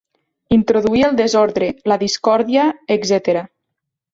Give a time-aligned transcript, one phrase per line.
[0.55, 2.67] Introduir el desordre, la discòrdia,
[2.97, 3.31] etc.